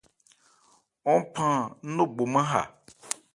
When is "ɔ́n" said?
1.11-1.19